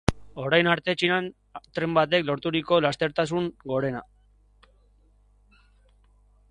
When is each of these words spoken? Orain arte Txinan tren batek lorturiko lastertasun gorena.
Orain 0.43 0.69
arte 0.69 0.95
Txinan 1.01 1.27
tren 1.79 1.93
batek 1.97 2.25
lorturiko 2.31 2.81
lastertasun 2.87 3.51
gorena. 3.73 4.01